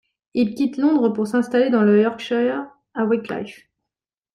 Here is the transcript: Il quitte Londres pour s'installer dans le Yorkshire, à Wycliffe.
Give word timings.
Il 0.33 0.55
quitte 0.55 0.77
Londres 0.77 1.09
pour 1.09 1.27
s'installer 1.27 1.69
dans 1.69 1.83
le 1.83 2.01
Yorkshire, 2.01 2.65
à 2.95 3.05
Wycliffe. 3.05 3.67